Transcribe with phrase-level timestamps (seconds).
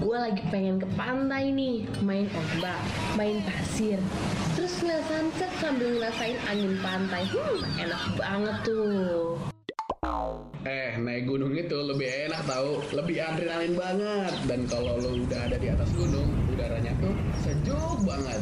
[0.00, 2.80] gue lagi pengen ke pantai nih main ombak
[3.20, 4.00] main pasir
[4.56, 9.36] terus ngeliat sunset sambil ngerasain angin pantai hmm enak banget tuh
[10.60, 14.32] Eh, naik gunung itu lebih enak tahu, lebih adrenalin banget.
[14.44, 18.40] Dan kalau lo udah ada di atas gunung, udaranya tuh sejuk banget.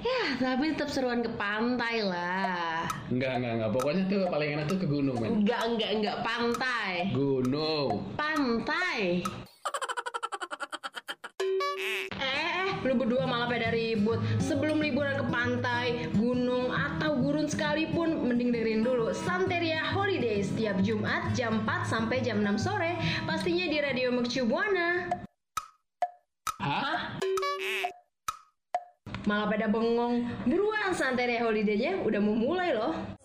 [0.00, 3.70] ya tapi tetap seruan ke pantai lah Enggak, enggak, enggak.
[3.76, 5.30] Pokoknya tuh paling enak tuh ke gunung, men.
[5.44, 7.88] enggak enggak enggak pantai Gunung.
[8.16, 9.20] pantai
[12.84, 14.22] lu berdua malah pada ribut.
[14.42, 21.34] Sebelum liburan ke pantai, gunung, atau gurun sekalipun, mending dengerin dulu Santeria Holiday setiap Jumat
[21.34, 22.94] jam 4 sampai jam 6 sore,
[23.26, 25.10] pastinya di Radio Mercu Buana.
[26.58, 27.18] Hah?
[29.26, 30.24] Malah pada bengong.
[30.48, 33.17] Buruan Santeria Holiday-nya udah mau mulai loh.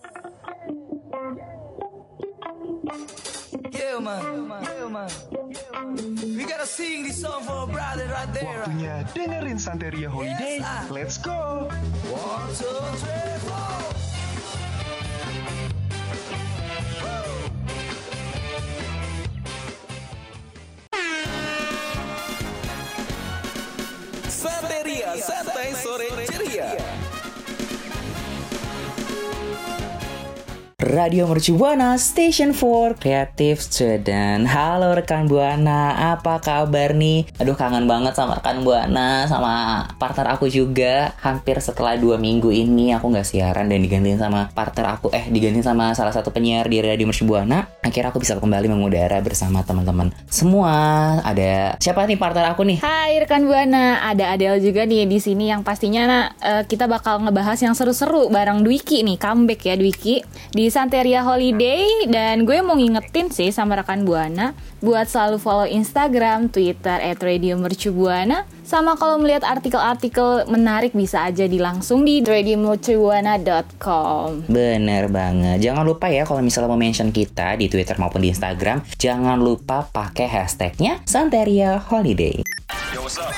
[3.94, 4.50] Yeah, man.
[4.64, 5.10] Yeah, man.
[6.36, 8.66] We gotta sing this song for a brother right there.
[8.66, 10.66] Waktunya dengerin Santeria Holiday.
[10.90, 11.70] Let's go!
[12.10, 14.03] One, two, three, four.
[30.94, 37.26] Radio Mercu Buana Station for Creative Student Halo rekan Buana, apa kabar nih?
[37.42, 41.10] Aduh kangen banget sama rekan Buana, sama partner aku juga.
[41.18, 45.66] Hampir setelah dua minggu ini aku nggak siaran dan digantiin sama partner aku Eh digantiin
[45.66, 50.14] sama salah satu penyiar di Radio Mercu Buana Akhirnya aku bisa kembali mengudara bersama teman-teman
[50.30, 51.18] semua.
[51.26, 52.80] Ada siapa nih partner aku nih?
[52.86, 57.20] Hai rekan Buana, ada Adele juga nih di sini yang pastinya nah, eh, kita bakal
[57.26, 60.22] ngebahas yang seru-seru bareng Dwiki nih, comeback ya Dwiki.
[60.54, 64.52] Di Santeria Holiday dan gue mau ngingetin sih sama rekan Buana
[64.84, 72.04] buat selalu follow Instagram, Twitter @radiomercubuana sama kalau melihat artikel-artikel menarik bisa aja di langsung
[72.04, 74.52] di radiomercubuana.com.
[74.52, 75.64] Bener banget.
[75.64, 79.88] Jangan lupa ya kalau misalnya mau mention kita di Twitter maupun di Instagram, jangan lupa
[79.88, 82.44] pakai hashtagnya Santeria Holiday.
[82.44, 83.32] Baby, let's go.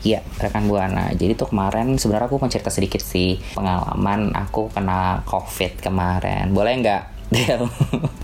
[0.00, 1.12] Iya, rekan Buana.
[1.12, 6.52] Jadi tuh kemarin sebenarnya aku mau cerita sedikit sih pengalaman aku kena COVID kemarin.
[6.56, 7.02] Boleh nggak?
[7.30, 7.62] Del,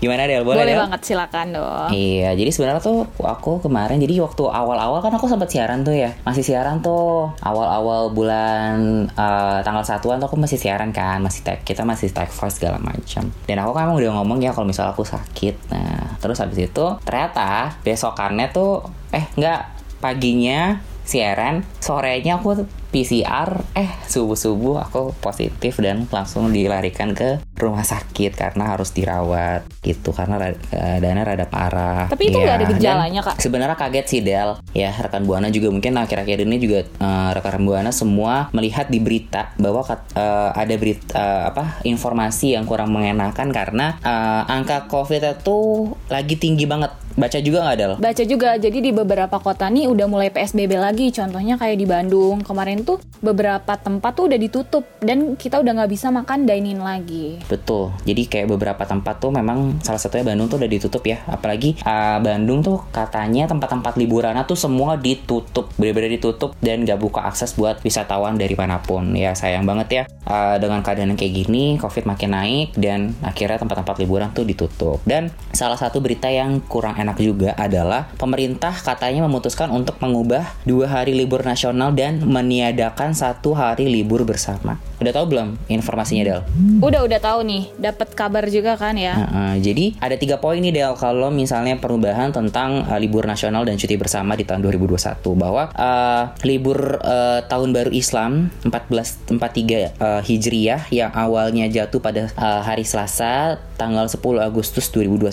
[0.03, 0.43] gimana Del?
[0.43, 0.83] Boleh, Boleh Del?
[0.83, 1.89] banget silakan dong.
[1.95, 6.11] Iya, jadi sebenarnya tuh aku kemarin jadi waktu awal-awal kan aku sempat siaran tuh ya.
[6.27, 11.63] Masih siaran tuh awal-awal bulan eh, tanggal satuan tuh aku masih siaran kan, masih tag
[11.63, 13.31] kita masih tag voice segala macam.
[13.47, 15.55] Dan aku kan emang udah ngomong ya kalau misalnya aku sakit.
[15.71, 19.71] Nah, terus habis itu ternyata besokannya tuh eh enggak
[20.03, 28.37] paginya siaran, sorenya aku PCR, eh subuh-subuh aku positif dan langsung dilarikan ke rumah sakit
[28.37, 32.05] karena harus dirawat gitu karena keadaannya rada parah.
[32.07, 33.35] Tapi itu nggak ada dan gejalanya, Kak?
[33.41, 37.91] Sebenarnya kaget sih Del, ya rekan buana juga mungkin akhir-akhir ini juga eh, rekan buana
[37.91, 43.97] semua melihat di berita bahwa eh, ada berita eh, apa informasi yang kurang mengenakan karena
[44.01, 46.93] eh, angka COVID itu lagi tinggi banget.
[47.17, 47.93] Baca juga nggak Del?
[47.97, 51.09] Baca juga, jadi di beberapa kota nih udah mulai PSBB lagi.
[51.09, 52.45] Contohnya kayak di Bandung.
[52.45, 54.83] Kemarin tuh beberapa tempat tuh udah ditutup.
[55.01, 57.41] Dan kita udah nggak bisa makan dine-in lagi.
[57.45, 57.93] Betul.
[58.03, 61.21] Jadi kayak beberapa tempat tuh memang salah satunya Bandung tuh udah ditutup ya.
[61.29, 67.25] Apalagi uh, Bandung tuh katanya tempat-tempat liburan tuh semua ditutup, benar-benar ditutup dan gak buka
[67.25, 69.17] akses buat wisatawan dari mana pun.
[69.17, 73.95] Ya sayang banget ya uh, dengan keadaan kayak gini, Covid makin naik dan akhirnya tempat-tempat
[74.03, 74.99] liburan tuh ditutup.
[75.07, 80.85] Dan salah satu berita yang kurang enak juga adalah pemerintah katanya memutuskan untuk mengubah dua
[80.87, 82.66] hari libur nasional dan meniadakan
[83.13, 84.79] satu hari libur bersama.
[84.97, 86.41] Udah tahu belum informasinya Del?
[86.81, 89.13] Udah udah tahu nih, dapat kabar juga kan ya.
[89.13, 93.77] Heeh, jadi ada tiga poin nih Del kalau misalnya perubahan tentang uh, libur nasional dan
[93.77, 100.89] cuti bersama di tahun 2021 bahwa uh, libur uh, tahun baru Islam 1443 uh, Hijriyah
[100.89, 105.29] yang awalnya jatuh pada uh, hari Selasa tanggal 10 Agustus 2021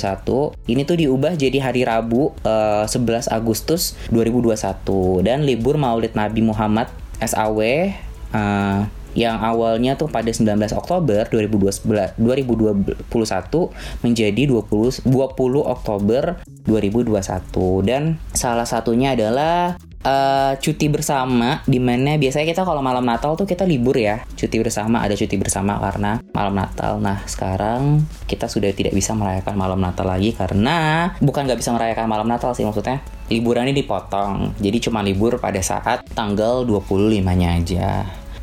[0.69, 6.93] ini tuh diubah jadi hari Rabu uh, 11 Agustus 2021 dan libur Maulid Nabi Muhammad
[7.23, 7.61] SAW
[8.35, 8.83] uh,
[9.15, 12.99] yang awalnya tuh pada 19 Oktober 2021
[14.03, 15.07] menjadi 20 20
[15.63, 16.23] Oktober
[16.67, 23.35] 2021 dan salah satunya adalah eh, cuti bersama di mana biasanya kita kalau malam Natal
[23.35, 28.47] tuh kita libur ya cuti bersama ada cuti bersama karena malam Natal nah sekarang kita
[28.47, 32.63] sudah tidak bisa merayakan malam Natal lagi karena bukan nggak bisa merayakan malam Natal sih
[32.63, 36.85] maksudnya liburannya dipotong jadi cuma libur pada saat tanggal 25
[37.35, 37.91] nya aja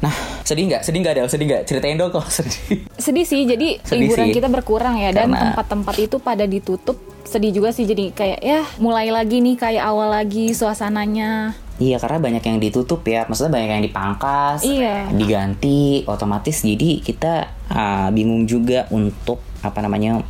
[0.02, 0.10] Nah,
[0.42, 0.82] sedih nggak?
[0.82, 1.30] Sedih nggak Del?
[1.30, 1.62] Sedih nggak?
[1.62, 2.90] Ceritain dong kok sedih.
[2.98, 4.34] Sedih sih, jadi Sedih liburan sih.
[4.34, 6.98] kita berkurang ya dan Karena- tempat-tempat itu pada ditutup.
[7.24, 11.56] Sedih juga sih jadi kayak ya mulai lagi nih kayak awal lagi suasananya.
[11.82, 15.10] Iya karena banyak yang ditutup ya, maksudnya banyak yang dipangkas, Iya.
[15.10, 17.34] diganti, otomatis jadi kita
[17.74, 20.22] ah, bingung juga untuk apa namanya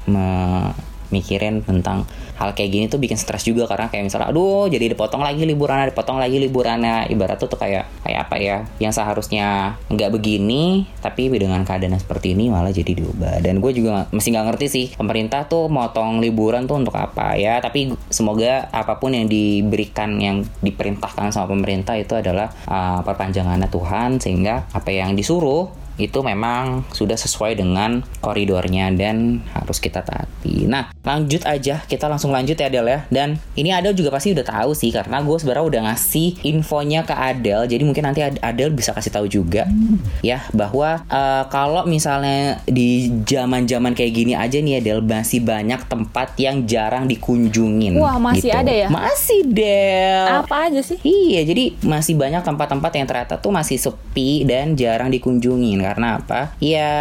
[1.11, 2.07] mikirin tentang
[2.41, 5.93] hal kayak gini tuh bikin stres juga karena kayak misalnya aduh jadi dipotong lagi liburannya
[5.93, 11.29] dipotong lagi liburannya ibarat tuh, tuh kayak kayak apa ya yang seharusnya nggak begini tapi
[11.29, 13.41] dengan keadaan seperti ini malah jadi diubah.
[13.41, 17.57] Dan gue juga masih nggak ngerti sih pemerintah tuh motong liburan tuh untuk apa ya
[17.59, 24.21] tapi semoga apa pun yang diberikan yang diperintahkan sama pemerintah itu adalah uh, perpanjangannya Tuhan
[24.21, 30.69] sehingga apa yang disuruh itu memang sudah sesuai dengan koridornya dan harus kita taati.
[30.69, 32.99] Nah, lanjut aja, kita langsung lanjut ya Adel ya.
[33.11, 37.15] Dan ini Adel juga pasti udah tahu sih karena gue sebenarnya udah ngasih infonya ke
[37.15, 37.67] Adel.
[37.67, 39.67] Jadi mungkin nanti Ad- Adel bisa kasih tahu juga
[40.21, 46.37] ya bahwa eh, kalau misalnya di zaman-zaman kayak gini aja nih Adel masih banyak tempat
[46.37, 47.97] yang jarang dikunjungin.
[47.97, 48.61] Wah, masih gitu.
[48.61, 48.87] ada ya?
[48.87, 50.25] Masih Del.
[50.45, 50.97] Apa aja sih?
[51.01, 55.80] Iya, jadi masih banyak tempat-tempat yang ternyata tuh masih sepi dan jarang dikunjungin.
[55.81, 56.53] Karena apa?
[56.61, 56.91] Ya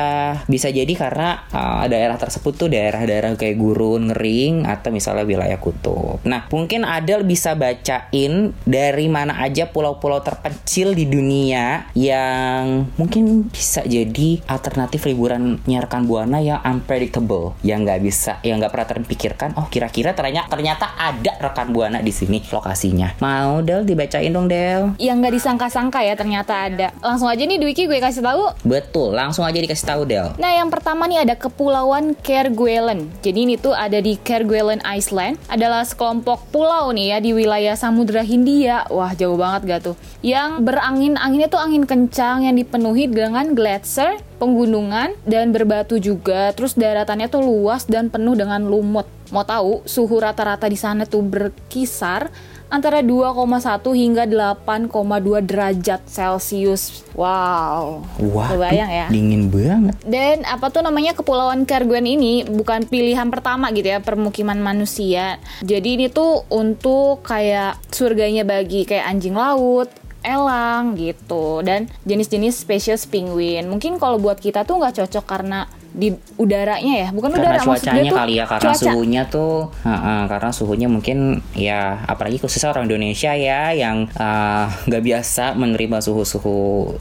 [0.48, 6.20] bisa jadi karena uh, daerah tersebut tuh daerah-daerah kayak gurun, ngering, atau misalnya wilayah kutub.
[6.24, 13.84] Nah, mungkin Adel bisa bacain dari mana aja pulau-pulau terpencil di dunia yang mungkin bisa
[13.84, 19.50] jadi alternatif liburan rekan buana yang unpredictable, yang nggak bisa, yang nggak pernah terpikirkan.
[19.56, 23.16] Oh, kira-kira ternyata ternyata ada rekan buana di sini lokasinya.
[23.24, 24.92] Mau Del dibacain dong Del?
[25.00, 26.88] Yang nggak disangka-sangka ya ternyata ada.
[27.00, 28.52] Langsung aja nih Dwiki gue kasih tahu.
[28.70, 30.30] Betul, langsung aja dikasih tahu Del.
[30.38, 33.10] Nah, yang pertama nih ada Kepulauan Kerguelen.
[33.18, 35.42] Jadi ini tuh ada di Kerguelen Island.
[35.50, 38.86] Adalah sekelompok pulau nih ya di wilayah Samudra Hindia.
[38.86, 39.96] Wah, jauh banget gak tuh.
[40.22, 46.54] Yang berangin, anginnya tuh angin kencang yang dipenuhi dengan gletser, penggunungan, dan berbatu juga.
[46.54, 49.10] Terus daratannya tuh luas dan penuh dengan lumut.
[49.34, 52.30] Mau tahu, suhu rata-rata di sana tuh berkisar
[52.70, 57.02] antara 2,1 hingga 8,2 derajat Celcius.
[57.18, 58.06] Wow.
[58.30, 59.06] Wah, Kebayang ya.
[59.10, 59.98] dingin banget.
[60.06, 65.42] Dan apa tuh namanya Kepulauan Kerguelen ini bukan pilihan pertama gitu ya permukiman manusia.
[65.66, 69.90] Jadi ini tuh untuk kayak surganya bagi kayak anjing laut,
[70.22, 73.66] elang gitu dan jenis-jenis spesies penguin.
[73.66, 77.68] Mungkin kalau buat kita tuh nggak cocok karena di udaranya ya, bukan karena udara maksud
[77.82, 78.78] cuacanya tuh kali ya karena cuaca.
[78.78, 81.18] suhunya tuh Heeh, karena suhunya mungkin
[81.58, 86.58] ya apalagi khususnya orang Indonesia ya yang eh, nggak biasa menerima suhu-suhu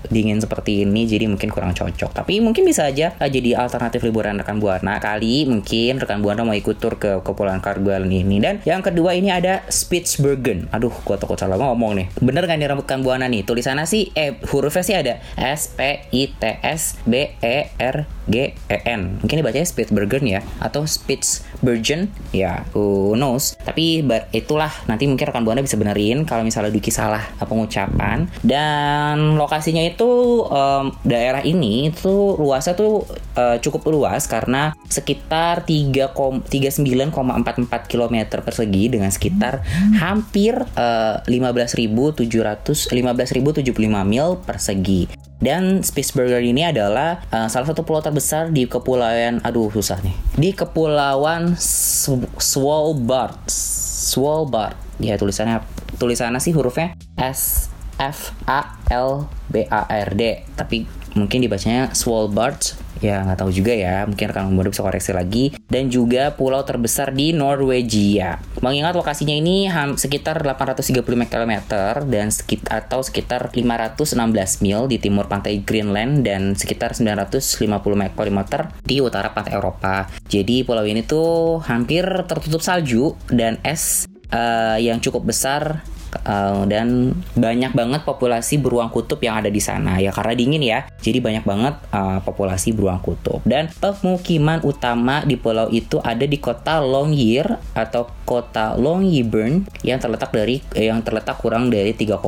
[0.09, 2.11] dingin seperti ini jadi mungkin kurang cocok.
[2.17, 6.57] Tapi mungkin bisa aja eh, jadi alternatif liburan rekan buana kali mungkin rekan buana mau
[6.57, 8.41] ikut tur ke kepulauan Kerguelen ini.
[8.41, 12.07] Dan yang kedua ini ada Spitsbergen aduh gua takut salah ngomong nih.
[12.17, 13.45] Bener kan nih rekan buana nih?
[13.45, 18.55] Tulisannya sih eh hurufnya sih ada S P I T S B E R G
[18.55, 19.19] E N.
[19.23, 23.55] Mungkin dibacanya Spitsbergen ya atau Spitsbergen ya who knows?
[23.61, 28.29] Tapi itulah nanti mungkin rekan buana bisa benerin kalau misalnya Duki salah pengucapan.
[28.43, 33.05] Dan lokasinya itu em, daerah ini itu luasnya tuh
[33.35, 39.61] eh, cukup luas karena sekitar 3 kom- 39,44 km persegi dengan sekitar
[39.97, 48.51] hampir eh, 15.700 15.075 mil persegi dan Spitsbergen ini adalah uh, salah satu pulau terbesar
[48.51, 50.15] di kepulauan aduh susah nih.
[50.35, 51.55] Di kepulauan
[52.39, 53.39] Svalbard.
[53.47, 54.75] Svalbard.
[54.99, 55.63] Ya tulisannya
[55.95, 60.43] tulisannya sih hurufnya S F A L B A R D.
[60.59, 60.83] Tapi
[61.15, 64.07] mungkin dibacanya Svalbard ya nggak tahu juga ya.
[64.07, 65.45] Mungkin rekan buana bisa koreksi lagi.
[65.67, 68.39] Dan juga pulau terbesar di Norwegia.
[68.59, 71.53] Mengingat lokasinya ini sekitar 835 km
[72.07, 77.69] dan sekitar atau sekitar 516 mil di timur pantai Greenland dan sekitar 950
[78.15, 78.39] km
[78.83, 80.07] di utara pantai Eropa.
[80.29, 85.83] Jadi pulau ini tuh hampir tertutup salju dan es eh, yang cukup besar
[86.25, 90.01] Uh, dan banyak banget populasi beruang kutub yang ada di sana.
[90.01, 90.79] Ya karena dingin ya.
[90.99, 93.41] Jadi banyak banget uh, populasi beruang kutub.
[93.45, 100.29] Dan pemukiman utama di pulau itu ada di kota Longyear atau kota Longyearbyen yang terletak
[100.29, 102.21] dari eh, yang terletak kurang dari 3,2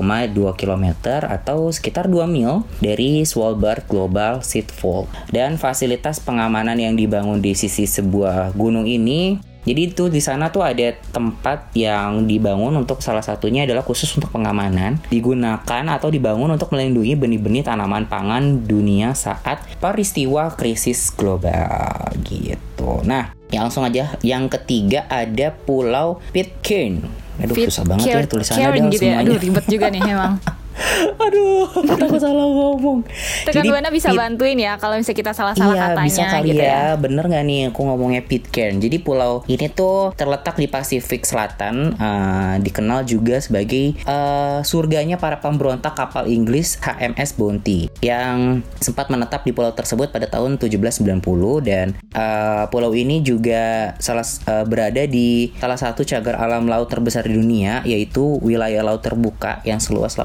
[0.57, 0.85] km
[1.29, 7.85] atau sekitar 2 mil dari Svalbard Global Seafold dan fasilitas pengamanan yang dibangun di sisi
[7.85, 13.69] sebuah gunung ini jadi itu di sana tuh ada tempat yang dibangun untuk salah satunya
[13.69, 20.49] adalah khusus untuk pengamanan, digunakan atau dibangun untuk melindungi benih-benih tanaman pangan dunia saat peristiwa
[20.57, 23.05] krisis global gitu.
[23.05, 27.05] Nah, ya langsung aja yang ketiga ada Pulau Pitcairn.
[27.41, 29.17] Aduh Fit susah banget ya tulisannya Del, gitu ya.
[29.17, 29.29] semuanya.
[29.29, 30.33] Aduh ribet juga nih emang.
[31.25, 33.03] Aduh, takut salah ngomong.
[33.47, 36.47] Rekan Jadi, Buana bisa Pit- bantuin ya kalau misalnya kita salah-salah iya, katanya bisa kali
[36.49, 36.71] gitu ya.
[36.71, 36.83] ya.
[36.97, 38.75] Bener nggak nih aku ngomongnya Pitcairn?
[38.79, 45.39] Jadi pulau ini tuh terletak di Pasifik Selatan, eh, dikenal juga sebagai eh, surganya para
[45.43, 51.21] pemberontak kapal Inggris HMS Bounty yang sempat menetap di pulau tersebut pada tahun 1790
[51.67, 57.27] dan eh, pulau ini juga salah eh, berada di salah satu cagar alam laut terbesar
[57.27, 60.15] di dunia yaitu wilayah laut terbuka yang seluas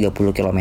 [0.00, 0.60] 830 km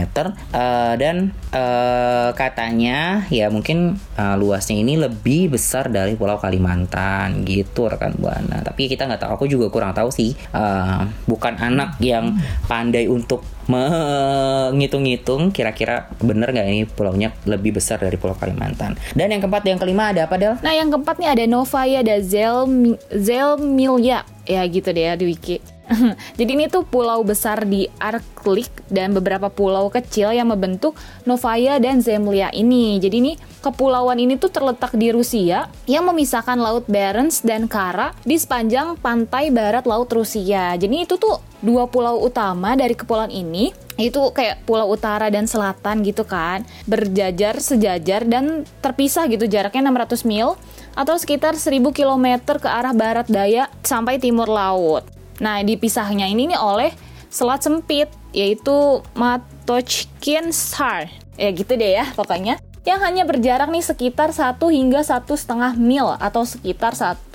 [0.51, 7.88] Eh, dan eh, katanya ya mungkin eh, luasnya ini lebih besar dari Pulau Kalimantan gitu
[7.88, 8.59] rekan buana.
[8.59, 9.31] Tapi kita nggak tahu.
[9.39, 10.35] Aku juga kurang tahu sih.
[10.35, 12.35] Eh, bukan anak yang
[12.67, 19.00] pandai untuk menghitung-hitung kira-kira bener nggak ini pulaunya lebih besar dari Pulau Kalimantan.
[19.15, 20.59] Dan yang keempat yang kelima ada apa Del?
[20.59, 24.25] Nah, yang keempat nih ada Novaya dan Zelmi, Zelmilya.
[24.51, 25.63] Ya gitu deh ya di wiki.
[26.39, 30.96] Jadi ini tuh pulau besar di Arktik dan beberapa pulau kecil yang membentuk
[31.27, 33.00] Novaya dan Zemlya ini.
[33.00, 38.39] Jadi ini kepulauan ini tuh terletak di Rusia yang memisahkan Laut Barents dan Kara di
[38.39, 40.75] sepanjang pantai barat Laut Rusia.
[40.79, 43.70] Jadi itu tuh dua pulau utama dari kepulauan ini
[44.01, 50.25] itu kayak pulau utara dan selatan gitu kan berjajar sejajar dan terpisah gitu jaraknya 600
[50.25, 50.58] mil
[50.93, 52.27] atau sekitar 1000 km
[52.60, 55.07] ke arah barat daya sampai timur laut.
[55.41, 56.91] Nah, dipisahnya ini nih oleh
[57.31, 61.10] selat sempit yaitu Matochkin Star.
[61.39, 62.60] Ya gitu deh ya pokoknya.
[62.81, 67.29] Yang hanya berjarak nih sekitar 1 hingga satu setengah mil atau sekitar 1,6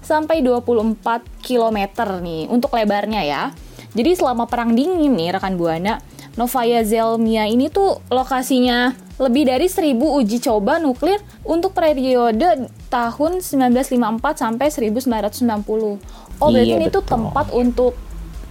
[0.00, 1.78] sampai 24 km
[2.24, 3.42] nih untuk lebarnya ya.
[3.94, 6.00] Jadi selama perang dingin nih rekan Buana,
[6.34, 14.42] Novaya Zelmia ini tuh lokasinya lebih dari 1000 uji coba nuklir untuk periode tahun 1954
[14.42, 16.42] sampai 1990.
[16.42, 17.94] Oh, berarti Iya, ini tuh tempat untuk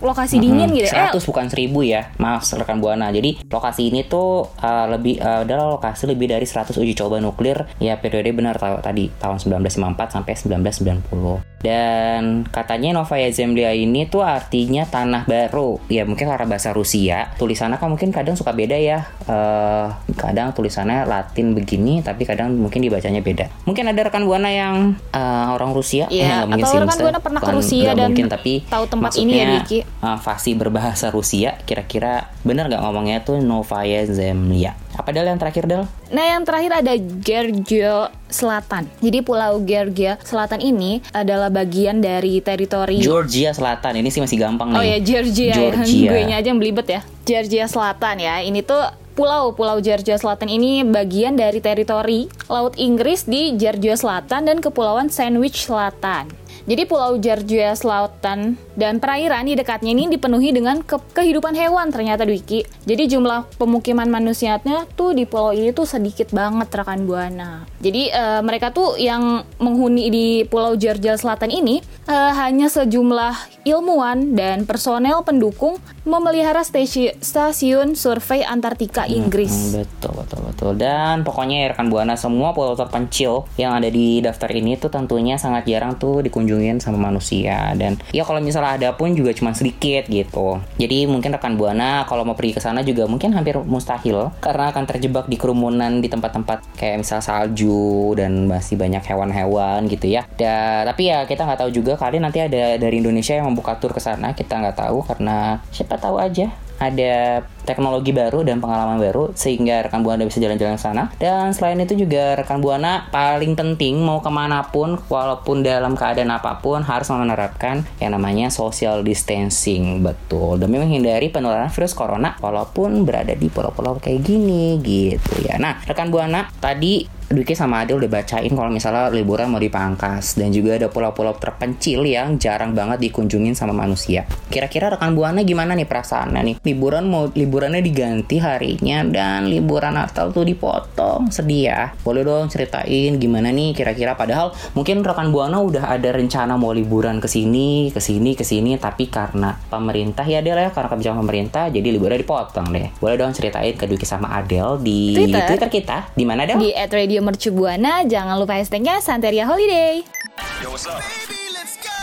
[0.04, 1.16] lokasi dingin gitu ya.
[1.16, 2.12] 100 bukan 1000 ya.
[2.20, 3.12] Maaf rekan Buana.
[3.12, 7.68] Jadi lokasi ini tuh uh, lebih uh, adalah lokasi lebih dari 100 uji coba nuklir
[7.80, 11.53] ya periode benar tadi tahun 1954 sampai 1990.
[11.64, 15.80] Dan katanya Novaya Zemlya ini tuh artinya tanah baru.
[15.88, 17.32] Ya mungkin karena bahasa Rusia.
[17.40, 19.08] Tulisannya kan mungkin kadang suka beda ya.
[19.24, 19.88] Eh,
[20.20, 23.48] kadang tulisannya Latin begini, tapi kadang mungkin dibacanya beda.
[23.64, 26.12] Mungkin ada rekan buana yang eh, orang Rusia.
[26.12, 27.00] Iya, nggak mungkin atau sih, rekan.
[27.00, 29.80] Buana pernah ke Rusia dan mungkin, tapi tahu tempat ini ya, Diki?
[29.88, 31.56] eh, fasih berbahasa Rusia.
[31.64, 34.76] Kira-kira benar nggak ngomongnya tuh Novaya Zemlya?
[34.94, 35.88] Apa Del yang terakhir Del?
[36.14, 38.90] Nah, yang terakhir ada Georgia Selatan.
[39.00, 44.02] Jadi Pulau Georgia Selatan ini adalah bagian dari teritori Georgia Selatan.
[44.02, 44.78] Ini sih masih gampang nih.
[44.78, 46.02] Oh ya Georgia, Georgia.
[46.06, 46.12] ya.
[46.12, 47.02] Gue nya aja yang belibet ya.
[47.24, 48.42] Georgia Selatan ya.
[48.42, 48.82] Ini tuh
[49.14, 55.14] pulau Pulau Georgia Selatan ini bagian dari teritori Laut Inggris di Georgia Selatan dan Kepulauan
[55.14, 56.43] Sandwich Selatan.
[56.64, 62.24] Jadi Pulau Georgia Selatan dan perairan di dekatnya ini dipenuhi dengan ke- kehidupan hewan ternyata
[62.24, 62.64] Dwiki.
[62.88, 67.68] Jadi jumlah pemukiman manusianya tuh di pulau ini tuh sedikit banget rekan buana.
[67.84, 74.36] Jadi eh, mereka tuh yang menghuni di Pulau Georgia Selatan ini eh, hanya sejumlah ilmuwan
[74.36, 79.52] dan personel pendukung memelihara stasi- stasiun survei Antartika Inggris.
[79.52, 84.20] Hmm, betul betul betul dan pokoknya ya rekan buana semua pulau terpencil yang ada di
[84.20, 86.20] daftar ini tuh tentunya sangat jarang tuh
[86.54, 87.74] dikunjungin sama manusia.
[87.74, 90.62] Dan ya kalau misalnya ada pun juga cuma sedikit gitu.
[90.78, 94.30] Jadi mungkin rekan buana kalau mau pergi ke sana juga mungkin hampir mustahil.
[94.38, 100.14] Karena akan terjebak di kerumunan di tempat-tempat kayak misal salju dan masih banyak hewan-hewan gitu
[100.14, 100.30] ya.
[100.38, 101.98] Da, tapi ya kita nggak tahu juga.
[101.98, 105.98] Kali nanti ada dari Indonesia yang membuka tur ke sana kita nggak tahu karena siapa
[105.98, 111.04] tahu aja ada teknologi baru dan pengalaman baru sehingga rekan buana bisa jalan-jalan sana.
[111.16, 116.34] Dan selain itu juga rekan buana paling penting mau ke mana pun walaupun dalam keadaan
[116.34, 120.04] apa pun harus menerapkan yang namanya social distancing.
[120.04, 120.60] Betul.
[120.60, 125.56] Demi menghindari penularan virus corona walaupun berada di pulau-pulau kayak gini gitu ya.
[125.56, 130.54] Nah rekan buana tadi Dwiki sama Adil udah bacain kalau misalnya liburan mau dipangkas dan
[130.54, 134.30] juga ada pulau-pulau terpencil yang jarang banget dikunjungin sama manusia.
[134.54, 136.56] Kira-kira rekan buana gimana nih perasaannya nih?
[136.62, 141.34] Liburan mau liburannya diganti harinya dan liburan Natal tuh dipotong.
[141.34, 141.82] Sedih ya.
[142.06, 147.18] Boleh dong ceritain gimana nih kira-kira padahal mungkin rekan buana udah ada rencana mau liburan
[147.18, 151.74] ke sini, ke sini, ke sini tapi karena pemerintah ya Adel ya karena kebijakan pemerintah
[151.74, 152.94] jadi liburan dipotong deh.
[153.02, 155.50] Boleh dong ceritain ke Dwiki sama Adel di Twitter.
[155.50, 155.98] Twitter kita.
[156.14, 156.62] Di mana Del?
[156.62, 160.04] Di Radio Mercu Buana, jangan lupa hashtagnya Santeria Holiday.
[160.04, 161.94] Baby, let's go.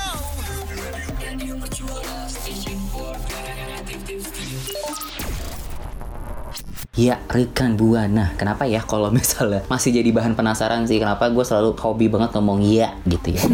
[6.99, 8.37] Ya, rekan buana.
[8.37, 12.61] Kenapa ya kalau misalnya masih jadi bahan penasaran sih kenapa gue selalu hobi banget ngomong
[12.61, 13.45] iya gitu ya.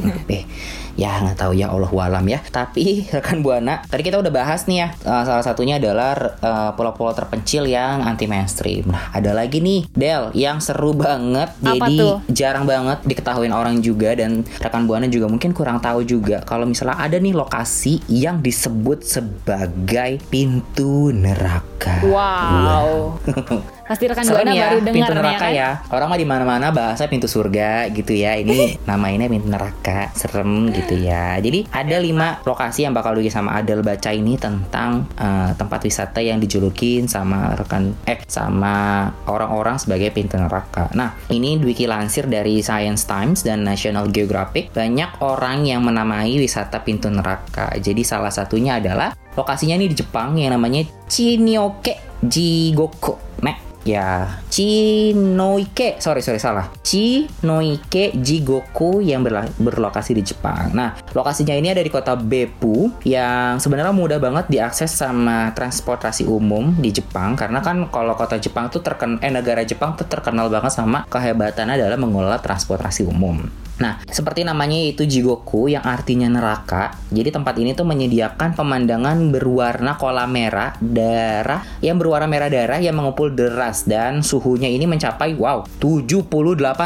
[0.96, 1.52] Ya nggak tahu.
[1.56, 2.40] Ya Allah walam ya.
[2.48, 4.88] Tapi rekan buana tadi kita udah bahas nih ya.
[5.04, 10.32] Uh, salah satunya adalah uh, pulau-pulau terpencil yang anti mainstream nah ada lagi nih Del
[10.32, 11.52] yang seru banget.
[11.62, 12.16] Apa jadi tuh?
[12.32, 14.16] jarang banget diketahuin orang juga.
[14.16, 16.42] Dan rekan buana juga mungkin kurang tahu juga.
[16.42, 22.00] Kalau misalnya ada nih lokasi yang disebut sebagai pintu neraka.
[22.02, 23.20] Wow.
[23.86, 25.50] Pasti rekan buana ya, baru dengar pintu neraka kan?
[25.54, 25.68] ya.
[25.94, 28.34] Orang mah di mana-mana bahasa pintu surga gitu ya.
[28.34, 31.38] Ini namainnya pintu neraka, serem gitu ya.
[31.38, 36.18] Jadi ada lima lokasi yang bakal Duki sama Adel baca ini tentang eh, tempat wisata
[36.18, 40.90] yang dijulukin sama rekan eh sama orang-orang sebagai pintu neraka.
[40.98, 44.74] Nah, ini Dwiki lansir dari Science Times dan National Geographic.
[44.74, 47.70] Banyak orang yang menamai wisata pintu neraka.
[47.78, 53.20] Jadi salah satunya adalah lokasinya ini di Jepang yang namanya Chinyoke Jigoko.
[53.44, 54.42] Nah, ya.
[54.50, 56.02] Chinoike.
[56.02, 56.68] Sorry sorry salah.
[56.82, 60.74] Chinoike Jigoku yang berla- berlokasi di Jepang.
[60.74, 66.74] Nah lokasinya ini ada di kota Beppu yang sebenarnya mudah banget diakses sama transportasi umum
[66.76, 67.38] di Jepang.
[67.38, 71.78] Karena kan kalau kota Jepang tuh terken eh negara Jepang tuh terkenal banget sama kehebatannya
[71.78, 76.96] dalam mengelola transportasi umum Nah, seperti namanya yaitu Jigoku yang artinya neraka.
[77.12, 82.96] Jadi tempat ini tuh menyediakan pemandangan berwarna kolam merah darah yang berwarna merah darah yang
[82.96, 86.26] mengumpul deras dan suhunya ini mencapai wow 78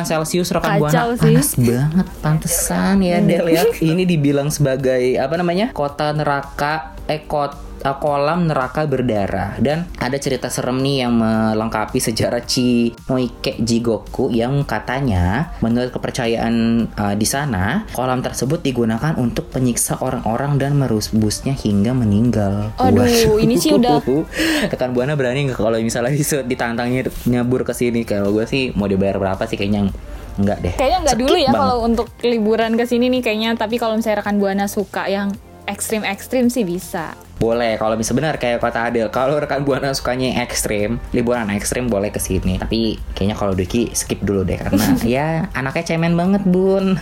[0.06, 1.16] Celcius rekan Kacau buana.
[1.16, 1.34] sih.
[1.34, 3.62] Panas banget, pantesan ya Del ya.
[3.94, 5.72] Ini dibilang sebagai apa namanya?
[5.72, 7.52] kota neraka eh kot
[7.82, 14.62] uh, kolam neraka berdarah dan ada cerita serem nih yang melengkapi sejarah Chinoike Jigoku yang
[14.62, 21.90] katanya menurut kepercayaan uh, di sana kolam tersebut digunakan untuk penyiksa orang-orang dan merusbusnya hingga
[21.90, 22.70] meninggal.
[22.78, 23.42] Aduh, Waduh.
[23.42, 23.98] ini sih udah-
[24.70, 28.86] rekan buana berani nggak kalau misalnya disuruh ditantangnya nyabur ke sini kalau gue sih mau
[28.86, 29.90] dibayar berapa sih kayaknya
[30.38, 30.74] enggak deh.
[30.78, 31.60] Kayaknya nggak dulu Skip ya banget.
[31.60, 33.50] kalau untuk liburan ke sini nih kayaknya.
[33.58, 35.34] Tapi kalau misalnya rekan buana suka yang
[35.68, 37.16] ekstrim-ekstrim sih bisa.
[37.40, 41.88] Boleh, kalau misalnya benar kayak kata Adel, kalau rekan buana sukanya yang ekstrim, liburan ekstrim
[41.88, 42.60] boleh ke sini.
[42.60, 44.84] Tapi kayaknya kalau Diki skip dulu deh karena
[45.16, 47.00] ya anaknya cemen banget, Bun.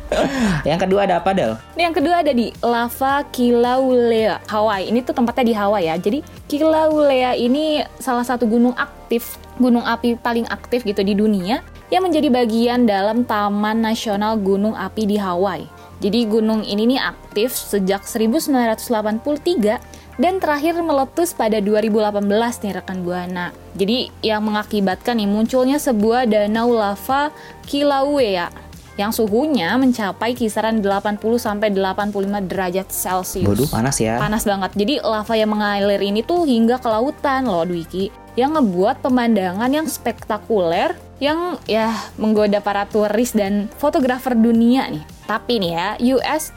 [0.68, 1.56] yang kedua ada apa, Del?
[1.72, 4.92] Ini yang kedua ada di Lava Kilauea, Hawaii.
[4.92, 5.96] Ini tuh tempatnya di Hawaii ya.
[5.96, 6.20] Jadi
[6.52, 12.28] Kilauea ini salah satu gunung aktif, gunung api paling aktif gitu di dunia yang menjadi
[12.28, 15.77] bagian dalam Taman Nasional Gunung Api di Hawaii.
[15.98, 19.82] Jadi gunung ini nih aktif sejak 1983
[20.18, 23.50] dan terakhir meletus pada 2018 nih rekan Buana.
[23.74, 27.30] Jadi yang mengakibatkan nih munculnya sebuah danau lava
[27.66, 33.46] Kilauea yang suhunya mencapai kisaran 80 sampai 85 derajat Celcius.
[33.46, 34.18] Waduh, panas ya.
[34.18, 34.74] Panas banget.
[34.74, 38.10] Jadi lava yang mengalir ini tuh hingga ke lautan loh Dwiki.
[38.34, 45.04] Yang ngebuat pemandangan yang spektakuler yang ya menggoda para turis dan fotografer dunia nih.
[45.26, 46.54] Tapi nih ya, US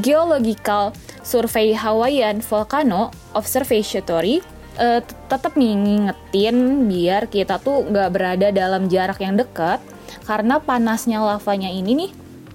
[0.00, 4.40] Geological Survey Hawaiian Volcano Observatory
[4.80, 9.82] eh, t- tetap ngingetin biar kita tuh nggak berada dalam jarak yang dekat
[10.24, 12.10] karena panasnya lavanya ini nih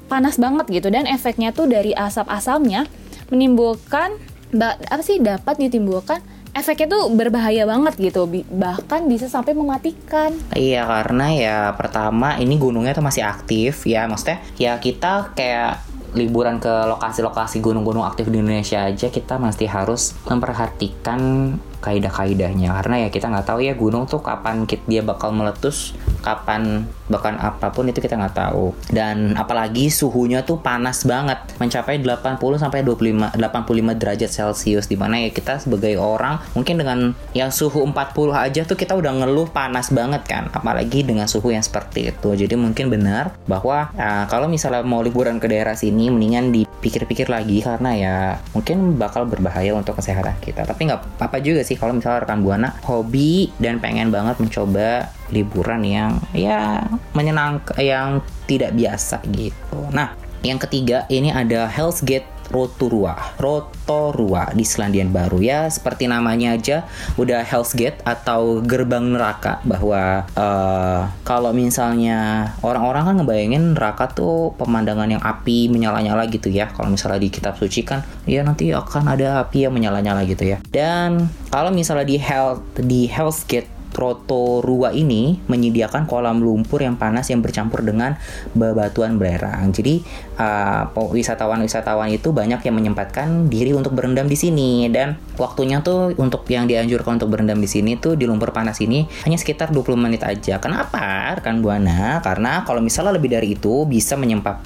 [0.10, 2.90] panas banget gitu dan efeknya tuh dari asap-asamnya
[3.30, 4.18] menimbulkan
[4.52, 6.20] ba- apa sih dapat ditimbulkan
[6.52, 10.36] efeknya tuh berbahaya banget gitu bahkan bisa sampai mematikan.
[10.56, 15.80] Iya karena ya pertama ini gunungnya tuh masih aktif ya maksudnya ya kita kayak
[16.12, 22.72] liburan ke lokasi-lokasi gunung-gunung aktif di Indonesia aja kita mesti harus memperhatikan kaidah-kaidahnya.
[22.82, 27.74] Karena ya kita nggak tahu ya gunung tuh kapan dia bakal meletus kapan bahkan apa
[27.74, 28.72] pun itu kita nggak tahu.
[28.88, 35.20] Dan apalagi suhunya tuh panas banget mencapai 80 sampai 25 85 derajat celcius di mana
[35.20, 39.92] ya kita sebagai orang mungkin dengan yang suhu 40 aja tuh kita udah ngeluh panas
[39.92, 42.30] banget kan apalagi dengan suhu yang seperti itu.
[42.32, 47.60] Jadi mungkin benar bahwa ya, kalau misalnya mau liburan ke daerah sini mendingan dipikir-pikir lagi
[47.60, 48.16] karena ya
[48.56, 50.64] mungkin bakal berbahaya untuk kesehatan kita.
[50.64, 55.82] Tapi nggak apa juga sih kalau misalnya rekan buana hobi dan pengen banget mencoba liburan
[55.84, 58.08] yang ya menyenangkan yang
[58.48, 59.80] tidak biasa gitu.
[59.92, 65.66] Nah yang ketiga ini ada Hell's Gate Rotorua, Rotorua di Selandia Baru ya.
[65.72, 66.86] Seperti namanya aja
[67.16, 74.54] udah Hell's Gate atau gerbang neraka bahwa eh, kalau misalnya orang-orang kan ngebayangin neraka tuh
[74.60, 76.70] pemandangan yang api menyala-nyala gitu ya.
[76.70, 80.60] Kalau misalnya di kitab suci kan ya nanti akan ada api yang menyala-nyala gitu ya.
[80.70, 87.30] Dan kalau misalnya di Hell di Hell's Gate Rotorua ini menyediakan kolam lumpur yang panas
[87.30, 88.18] yang bercampur dengan
[88.56, 89.70] bebatuan belerang.
[89.76, 90.02] Jadi
[90.40, 96.48] uh, wisatawan-wisatawan itu banyak yang menyempatkan diri untuk berendam di sini dan waktunya tuh untuk
[96.50, 100.22] yang dianjurkan untuk berendam di sini tuh di lumpur panas ini hanya sekitar 20 menit
[100.26, 100.58] aja.
[100.58, 101.38] Kenapa?
[101.38, 102.24] Rekan Buana?
[102.24, 104.16] Karena kalau misalnya lebih dari itu bisa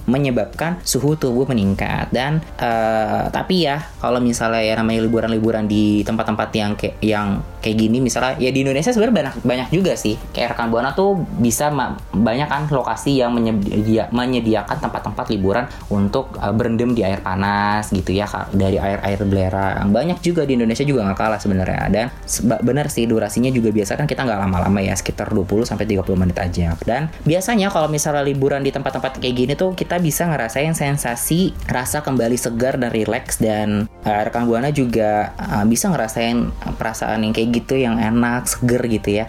[0.06, 6.50] menyebabkan suhu tubuh meningkat dan uh, tapi ya kalau misalnya ya namanya liburan-liburan di tempat-tempat
[6.54, 7.28] yang kayak yang
[7.60, 10.14] kayak gini misalnya ya di Indonesia sebenarnya banyak banyak juga sih.
[10.30, 11.74] Kayak rekan buana tuh bisa
[12.14, 18.14] banyak kan lokasi yang menyedia, menyediakan tempat-tempat liburan untuk uh, berendam di air panas gitu
[18.14, 21.90] ya dari air air belerang banyak juga di Indonesia juga nggak kalah sebenarnya.
[21.90, 22.06] Dan
[22.62, 26.38] benar sih durasinya juga biasa kan kita nggak lama-lama ya sekitar 20 sampai 30 menit
[26.38, 26.78] aja.
[26.86, 32.06] Dan biasanya kalau misalnya liburan di tempat-tempat kayak gini tuh kita bisa ngerasain sensasi rasa
[32.06, 33.42] kembali segar dan rileks.
[33.42, 38.84] Dan uh, rekan buana juga uh, bisa ngerasain perasaan yang kayak gitu yang enak seger
[38.92, 39.26] gitu ya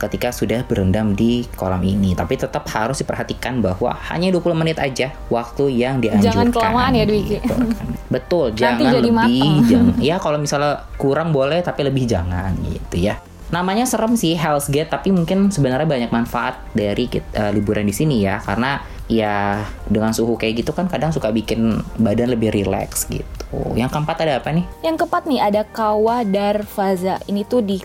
[0.00, 5.14] ketika sudah berendam di kolam ini tapi tetap harus diperhatikan bahwa hanya 20 menit aja
[5.30, 7.86] waktu yang dianjurkan jangan kelamaan ya Dwiki gitu kan.
[8.10, 13.18] betul jangan jadi lebih jangan ya kalau misalnya kurang boleh tapi lebih jangan gitu ya
[13.54, 17.06] namanya serem sih Hell's Gate tapi mungkin sebenarnya banyak manfaat dari
[17.38, 21.78] uh, liburan di sini ya karena ya dengan suhu kayak gitu kan kadang suka bikin
[22.00, 23.28] badan lebih rileks gitu.
[23.76, 24.64] Yang keempat ada apa nih?
[24.80, 27.20] Yang keempat nih ada Kawa Darvaza.
[27.28, 27.78] Ini tuh di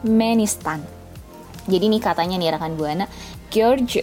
[0.00, 0.80] Turkmenistan.
[1.68, 3.06] Jadi nih katanya nih rekan Buana,
[3.52, 4.00] George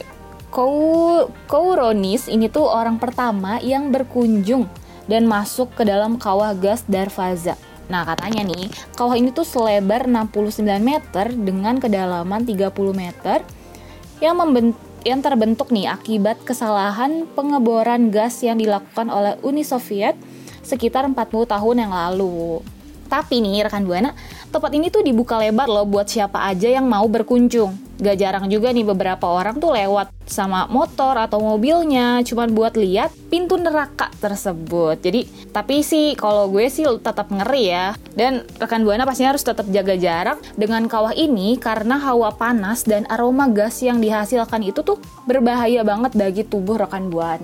[1.49, 4.69] Kouronis ini tuh orang pertama yang berkunjung
[5.09, 7.57] dan masuk ke dalam kawah gas Darvaza.
[7.89, 13.41] Nah katanya nih, kawah ini tuh selebar 69 meter dengan kedalaman 30 meter
[14.21, 20.19] yang membentuk yang terbentuk nih akibat kesalahan pengeboran gas yang dilakukan oleh Uni Soviet
[20.67, 22.59] sekitar 40 tahun yang lalu.
[23.07, 24.11] Tapi nih rekan Buana,
[24.49, 27.87] tempat ini tuh dibuka lebar loh buat siapa aja yang mau berkunjung.
[27.97, 33.09] Gak jarang juga nih beberapa orang tuh lewat sama motor atau mobilnya cuman buat lihat
[33.33, 35.01] pintu neraka tersebut.
[35.01, 37.97] Jadi tapi sih kalau gue sih tetap ngeri ya.
[38.13, 43.09] Dan rekan Buana pastinya harus tetap jaga jarak dengan kawah ini karena hawa panas dan
[43.09, 47.41] aroma gas yang dihasilkan itu tuh berbahaya banget bagi tubuh rekan Buana.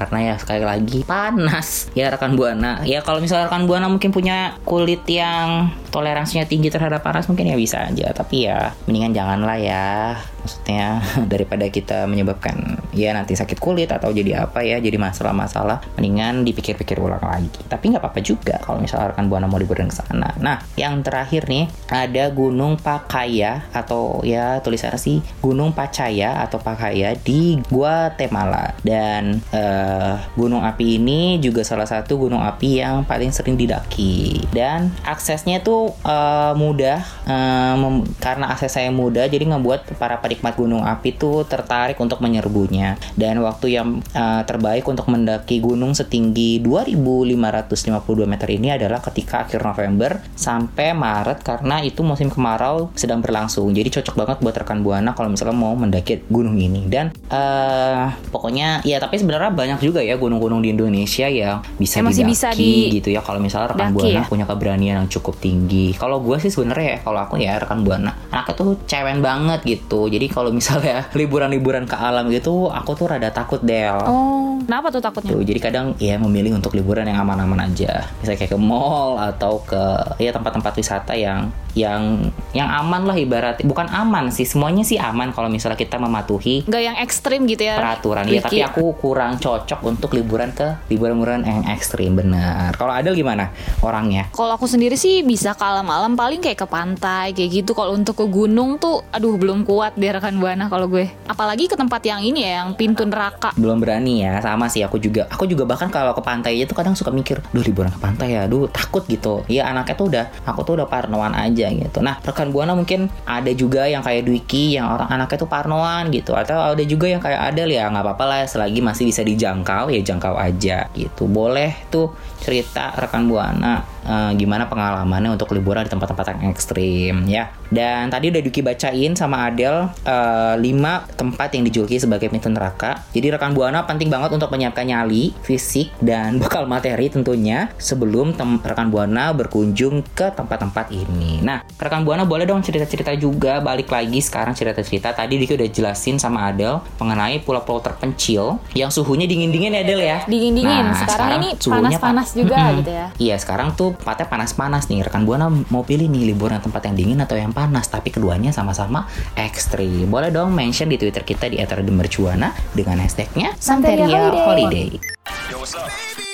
[0.00, 1.88] Karena ya sekali lagi panas.
[1.94, 2.82] Ya rekan Buana.
[2.82, 7.56] Ya kalau misalnya rekan Buana mungkin punya kulit yang toleransinya tinggi terhadap panas mungkin ya
[7.56, 11.00] bisa aja, tapi ya mendingan jangan lah ya maksudnya
[11.32, 17.00] daripada kita menyebabkan ya nanti sakit kulit atau jadi apa ya jadi masalah-masalah mendingan dipikir-pikir
[17.00, 17.48] ulang lagi.
[17.64, 20.36] Tapi nggak apa-apa juga kalau misalnya rekan buana mau liburan ke sana.
[20.36, 27.16] Nah yang terakhir nih ada Gunung Pakaya atau ya tulisannya sih Gunung Pacaya atau Pakaya
[27.16, 28.76] di Guatemala.
[28.84, 34.44] Dan uh, gunung api ini juga salah satu gunung api yang paling sering didaki.
[34.52, 37.74] Dan aksesnya tuh uh, mudah uh,
[38.20, 42.98] karena akses saya mudah jadi ngebuat para penikmat gunung api tuh tertarik untuk menyerbunya.
[43.14, 49.62] Dan waktu yang uh, terbaik untuk mendaki gunung setinggi 2552 meter ini adalah ketika akhir
[49.62, 53.70] November sampai Maret karena itu musim kemarau sedang berlangsung.
[53.70, 56.90] Jadi cocok banget buat rekan buana kalau misalnya mau mendaki gunung ini.
[56.90, 62.04] Dan uh, pokoknya ya tapi sebenarnya banyak juga ya gunung-gunung di Indonesia yang bisa ya,
[62.04, 63.22] masih didaki bisa di gitu ya.
[63.22, 64.22] Kalau misalnya rekan buana ya?
[64.26, 65.94] punya keberanian yang cukup tinggi.
[65.94, 70.10] Kalau gue sih sebenarnya ya kalau aku ya rekan buana anaknya tuh cewek banget gitu.
[70.10, 73.98] Jadi kalau misalnya liburan-liburan ke alam gitu aku tuh rada takut Del.
[74.04, 75.32] Oh kenapa tuh takutnya?
[75.36, 78.08] Tuh, jadi kadang ya memilih untuk liburan yang aman-aman aja.
[78.18, 79.82] Misalnya kayak ke mall atau ke
[80.18, 83.60] ya tempat-tempat wisata yang yang yang aman lah ibarat.
[83.66, 87.76] Bukan aman sih semuanya sih aman kalau misalnya kita mematuhi nggak yang ekstrim gitu ya
[87.76, 88.24] peraturan.
[88.30, 92.72] Ya tapi aku kurang cocok untuk liburan ke liburan-liburan yang ekstrim benar.
[92.78, 93.50] Kalau ada gimana
[93.82, 94.30] orangnya?
[94.30, 97.74] Kalau aku sendiri sih bisa ke alam-alam paling kayak ke pantai kayak gitu.
[97.74, 101.10] Kalau untuk ke gunung tuh aduh belum kuat deh rekan buana kalau gue.
[101.26, 103.50] Apalagi ke tempat yang ini ya yang pintu neraka.
[103.58, 105.26] Belum berani ya sama sih aku juga.
[105.34, 108.46] Aku juga bahkan kalau ke pantai itu kadang suka mikir duh liburan ke pantai ya
[108.46, 109.42] duh takut gitu.
[109.50, 111.98] Ya anaknya tuh udah aku tuh udah parnoan aja aja gitu.
[112.04, 116.36] Nah, rekan buana mungkin ada juga yang kayak Dwiki yang orang anaknya tuh parnoan gitu
[116.36, 120.00] atau ada juga yang kayak Adel ya nggak apa-apa lah selagi masih bisa dijangkau ya
[120.04, 121.24] jangkau aja gitu.
[121.24, 122.12] Boleh tuh
[122.44, 127.50] cerita rekan buana uh, gimana pengalamannya untuk liburan di tempat-tempat yang ekstrim ya.
[127.74, 133.02] Dan tadi udah Duki bacain sama Adel uh, 5 tempat yang dijuluki sebagai pintu neraka.
[133.10, 138.94] Jadi rekan Buana penting banget untuk menyiapkan nyali, fisik, dan bekal materi tentunya sebelum rekan
[138.94, 141.42] Buana berkunjung ke tempat-tempat ini.
[141.42, 145.14] Nah, Nah, rekan Buana boleh dong cerita-cerita juga balik lagi sekarang cerita-cerita.
[145.14, 150.18] Tadi Diki udah jelasin sama Adel mengenai pulau-pulau terpencil yang suhunya dingin-dingin ya Adel ya.
[150.26, 150.82] Dingin-dingin.
[150.90, 152.78] Nah, sekarang, ini suhunya panas-panas pa- juga Mm-mm.
[152.82, 153.06] gitu ya.
[153.22, 155.06] Iya, sekarang tuh tempatnya panas-panas nih.
[155.06, 159.06] Rekan Buana mau pilih nih liburan tempat yang dingin atau yang panas, tapi keduanya sama-sama
[159.38, 160.10] ekstrim.
[160.10, 161.62] Boleh dong mention di Twitter kita di
[161.94, 164.98] @mercuana dengan hashtagnya Santeria Holiday.
[164.98, 166.33] Holiday.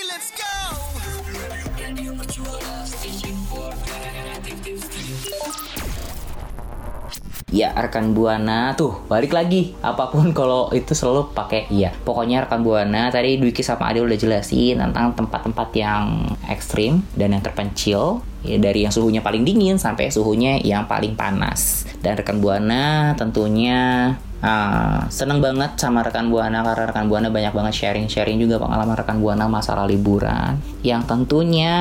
[7.51, 8.79] Ya rekan buana.
[8.79, 9.75] Tuh balik lagi.
[9.83, 11.91] Apa pun kalau itu selalu pakai iya.
[12.07, 17.43] Pokoknya rekan buana tadi Dwiki sama Adil udah jelasin tentang tempat-tempat yang ekstrim dan yang
[17.43, 21.85] terpencil ya dari yang suhunya paling dingin sampai suhunya yang paling panas.
[22.01, 27.75] Dan rekan buana tentunya ah, seneng banget sama rekan buana karena rekan buana banyak banget
[27.77, 30.57] sharing-sharing juga pengalaman rekan buana masalah liburan.
[30.81, 31.75] Yang tentunya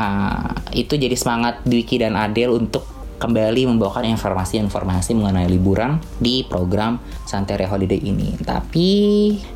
[0.00, 7.02] ah, itu jadi semangat Dwiki dan Adel untuk kembali membawakan informasi-informasi mengenai liburan di program
[7.26, 8.38] Santeria Holiday ini.
[8.38, 8.90] Tapi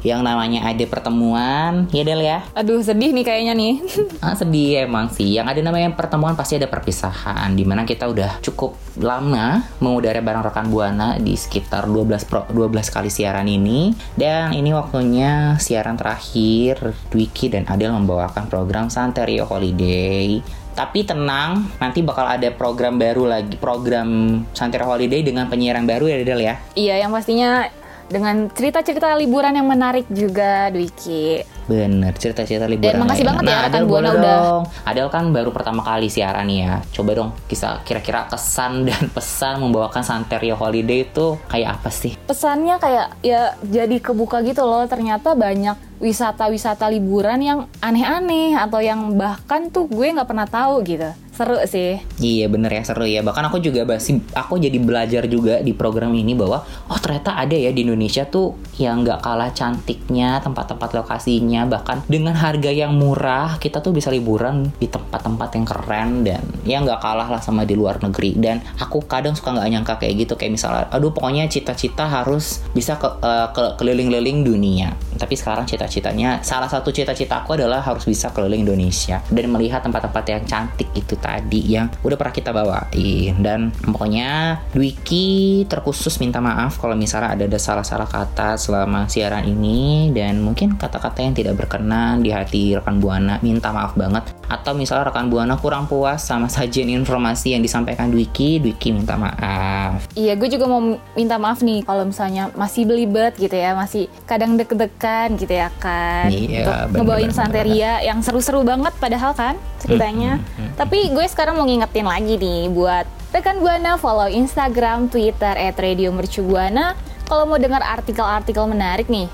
[0.02, 2.42] yang namanya ada pertemuan, ya Del ya.
[2.52, 3.74] Aduh sedih nih kayaknya nih.
[4.22, 5.34] Ah, sedih emang sih.
[5.34, 7.58] Yang ada namanya pertemuan pasti ada perpisahan.
[7.58, 12.94] Di mana kita udah cukup lama mengudara bareng rekan Buana di sekitar 12 pro, 12
[12.94, 13.90] kali siaran ini.
[14.14, 20.61] Dan ini waktunya siaran terakhir Dwiki dan Adel membawakan program Santerio Holiday.
[20.72, 26.16] Tapi tenang, nanti bakal ada program baru lagi, program Santerio Holiday dengan penyiaran baru ya
[26.24, 26.56] Del ya.
[26.72, 27.68] iya yang pastinya
[28.12, 31.40] dengan cerita-cerita liburan yang menarik juga Dwiki.
[31.62, 32.92] Bener, cerita-cerita liburan.
[32.92, 33.30] Dan makasih lain.
[33.32, 34.62] banget ya, rekan Adel Buana boleh udah- dong.
[34.84, 36.74] Adel kan baru pertama kali siaran nih ya.
[36.92, 42.12] Coba dong kisah kira-kira kesan dan pesan membawakan Santerio Holiday itu kayak apa sih?
[42.22, 44.84] Pesannya kayak ya jadi kebuka gitu loh.
[44.84, 51.08] Ternyata banyak wisata-wisata liburan yang aneh-aneh atau yang bahkan tuh gue nggak pernah tahu gitu.
[51.32, 51.96] Seru sih.
[52.20, 53.24] Iya bener ya seru ya.
[53.24, 56.60] Bahkan aku juga masih aku jadi belajar juga di program ini bahwa
[56.92, 61.64] oh ternyata ada ya di Indonesia tuh yang nggak kalah cantiknya tempat-tempat lokasinya.
[61.64, 66.84] Bahkan dengan harga yang murah kita tuh bisa liburan di tempat-tempat yang keren dan ya
[66.84, 68.36] nggak kalah lah sama di luar negeri.
[68.36, 70.36] Dan aku kadang suka nggak nyangka kayak gitu.
[70.36, 74.92] Kayak misalnya aduh pokoknya cita-cita harus bisa ke, eh, ke- keliling-liling dunia.
[75.16, 80.24] Tapi sekarang cita-citanya salah satu cita-cita aku adalah harus bisa keliling Indonesia dan melihat tempat-tempat
[80.28, 83.38] yang cantik itu tadi yang udah pernah kita bawain.
[83.38, 90.10] Dan pokoknya Dwiki terkhusus minta maaf kalau misalnya ada ada salah-salah kata selama siaran ini.
[90.10, 94.26] Dan mungkin kata-kata yang tidak berkenan di hati rekan buana minta maaf banget.
[94.50, 100.10] Atau misalnya rekan buana kurang puas sama sajian informasi yang disampaikan Dwiki Dwiki minta maaf.
[100.18, 100.80] Iya, gue juga mau
[101.14, 106.32] minta maaf nih kalau misalnya masih belibet gitu ya, masih kadang deg-degan gitu ya kan.
[106.32, 110.40] Iya, Untuk bener, ngebawain bener, Santeria yang seru-seru banget padahal kan ceritanya.
[110.74, 113.04] Tapi gue sekarang mau ngingetin lagi nih buat
[113.36, 116.96] rekan Buana follow Instagram, Twitter @radiomercubuana.
[117.28, 119.28] Kalau mau dengar artikel-artikel menarik nih,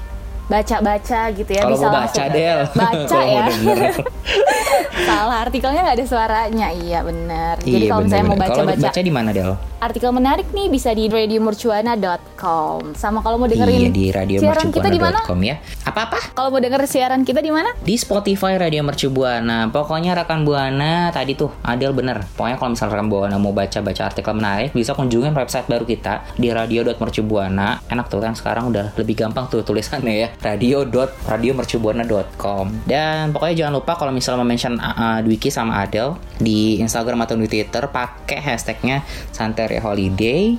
[0.51, 2.23] baca-baca gitu ya kalau bisa mau baca.
[2.31, 3.47] Del Baca ya.
[5.07, 6.69] Salah artikelnya nggak ada suaranya.
[6.73, 7.55] Iya bener.
[7.63, 11.07] Jadi Iya, kalau misalnya mau baca-baca baca di mana Del artikel menarik nih bisa di
[11.07, 12.99] radiomercuana.com.
[12.99, 15.23] Sama kalau mau dengerin Iya di radio siaran kita di mana?
[15.39, 15.63] ya.
[15.87, 16.35] Apa-apa?
[16.35, 17.71] Kalau mau denger siaran kita di mana?
[17.79, 19.71] Di Spotify Radio Mercu Buana.
[19.71, 22.27] Pokoknya rekan Buana tadi tuh Adel bener.
[22.35, 26.51] Pokoknya kalau misalnya rekan Buana mau baca-baca artikel menarik bisa kunjungin website baru kita di
[26.51, 27.87] radio.mercubuana.
[27.87, 30.29] Enak tuh kan sekarang udah lebih gampang tuh tulisannya ya.
[30.43, 32.83] radio.radiomercubuana.com.
[32.85, 37.51] Dan pokoknya jangan lupa kalau misalnya mau uh, Dwiki sama Adel di Instagram atau di
[37.51, 39.03] Twitter pakai hashtagnya
[39.35, 40.57] Santeria Holiday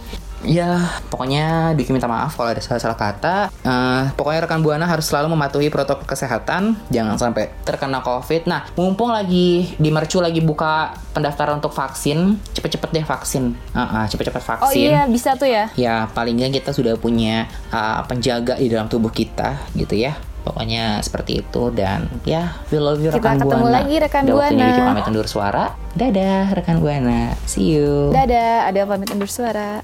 [0.48, 0.80] Ya,
[1.12, 3.36] pokoknya Diki minta maaf kalau ada salah-salah kata.
[3.52, 8.48] Eh, pokoknya rekan Buana harus selalu mematuhi protokol kesehatan, jangan sampai terkena COVID.
[8.48, 13.52] Nah, mumpung lagi di Mercu lagi buka pendaftaran untuk vaksin, cepet-cepet deh vaksin.
[13.76, 14.80] Ah, ah, cepet-cepet Oh vaksin.
[14.88, 15.68] iya bisa tuh ya.
[15.76, 20.16] Ya, paling nggak kita sudah punya ah, penjaga di dalam tubuh kita, gitu ya.
[20.40, 23.76] Pokoknya seperti itu dan ya, we love you Kita rekan ketemu Buana.
[23.76, 24.66] lagi, rekan Udah Buana.
[24.66, 25.66] Diki pamit undur suara.
[25.94, 27.22] Dadah rekan Buana.
[27.44, 28.10] See you.
[28.16, 29.84] Dadah, ada pamit undur suara.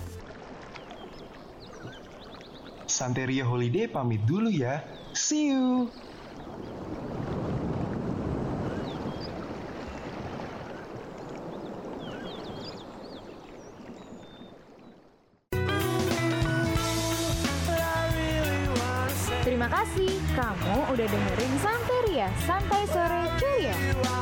[2.87, 4.79] Santeria Holiday pamit dulu ya.
[5.11, 5.91] See you.
[20.35, 24.14] Kamu udah dengerin Santeria, Santai Sore Ceria.